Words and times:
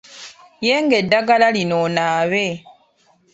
Yenga 0.65 0.95
eddagala 1.01 1.47
lino 1.55 1.75
onaabe. 1.85 2.45